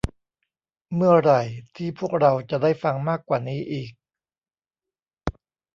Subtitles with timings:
[0.95, 1.41] เมื่อไหร่
[1.75, 3.91] ที่พวกเราจะได้ฟังมากกว่านี้อีก